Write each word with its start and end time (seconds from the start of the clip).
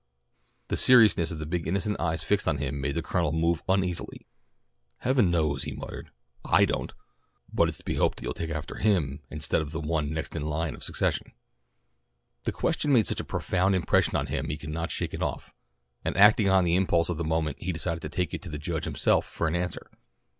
The 0.69 0.77
seriousness 0.77 1.29
of 1.29 1.37
the 1.37 1.45
big 1.45 1.67
innocent 1.67 1.99
eyes 1.99 2.23
fixed 2.23 2.47
on 2.47 2.57
him 2.57 2.81
made 2.81 2.95
the 2.95 3.03
Colonel 3.03 3.31
move 3.31 3.61
uneasily. 3.69 4.25
"Heaven 4.97 5.29
knows," 5.29 5.61
he 5.61 5.73
muttered. 5.73 6.09
"I 6.43 6.65
don't. 6.65 6.91
But 7.53 7.69
it's 7.69 7.77
to 7.77 7.83
be 7.85 7.97
hoped 7.97 8.19
you'll 8.19 8.33
take 8.33 8.49
after 8.49 8.77
him 8.77 9.21
instead 9.29 9.61
of 9.61 9.71
the 9.71 9.79
one 9.79 10.11
next 10.11 10.35
in 10.35 10.41
line 10.41 10.73
of 10.73 10.83
succession." 10.83 11.33
The 12.45 12.51
question 12.51 12.91
made 12.91 13.05
such 13.05 13.19
a 13.19 13.23
profound 13.23 13.75
impression 13.75 14.15
on 14.15 14.25
him 14.25 14.49
he 14.49 14.57
could 14.57 14.71
not 14.71 14.89
shake 14.91 15.13
it 15.13 15.21
off, 15.21 15.53
and 16.03 16.17
acting 16.17 16.49
on 16.49 16.63
the 16.63 16.75
impulse 16.75 17.09
of 17.09 17.17
the 17.17 17.23
moment 17.23 17.61
he 17.61 17.71
decided 17.71 18.01
to 18.01 18.09
take 18.09 18.33
it 18.33 18.41
to 18.41 18.49
the 18.49 18.57
Judge 18.57 18.85
himself 18.85 19.23
for 19.27 19.47
an 19.47 19.55
answer. 19.55 19.87